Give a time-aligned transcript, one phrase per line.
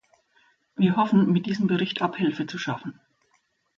[0.75, 2.99] Wir hoffen, mit diesem Bericht Abhilfe zu schaffen.